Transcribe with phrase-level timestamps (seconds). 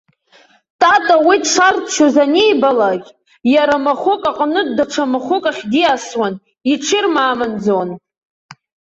[0.79, 3.03] Тата уи дшарччоз анибалак,
[3.53, 6.33] иара махәык аҟнытә даҽа махәык ахь диасуан,
[6.71, 7.89] иҽирмаамынӡон.